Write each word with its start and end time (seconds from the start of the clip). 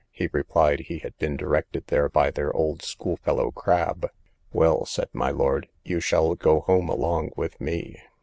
He 0.09 0.27
replied, 0.33 0.79
he 0.79 0.97
had 0.97 1.15
been 1.19 1.37
directed 1.37 1.85
there 1.85 2.09
by 2.09 2.31
their 2.31 2.51
old 2.55 2.81
school 2.81 3.17
fellow, 3.17 3.51
Crab. 3.51 4.09
Well, 4.51 4.83
said 4.83 5.09
my 5.13 5.29
lord, 5.29 5.67
you 5.83 5.99
shall 5.99 6.33
go 6.33 6.61
home 6.61 6.89
along 6.89 7.33
with 7.37 7.61
me. 7.61 8.01